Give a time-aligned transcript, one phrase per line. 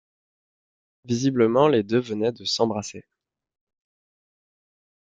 [1.05, 3.05] Visiblement, les deux venaient de s’embrasser.